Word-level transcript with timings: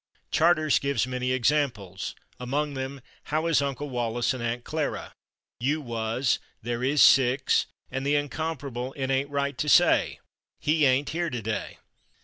Charters 0.31 0.79
gives 0.79 1.05
many 1.05 1.31
examples, 1.31 2.15
among 2.39 2.73
them, 2.73 3.01
"how 3.25 3.43
/is/ 3.43 3.61
Uncle 3.61 3.87
Wallace 3.87 4.33
and 4.33 4.41
Aunt 4.41 4.63
Clara?" 4.63 5.13
"you 5.59 5.83
/was/," 5.83 6.39
"there 6.63 6.79
/is/ 6.79 7.01
six" 7.01 7.67
and 7.91 8.03
the 8.03 8.15
incomparable 8.15 8.93
"it 8.93 9.09
/ain't/ 9.11 9.27
right 9.29 9.55
to 9.59 9.69
say, 9.69 10.19
'He 10.59 10.81
/ain't/ 10.85 11.09
here 11.09 11.29
today.'" 11.29 11.77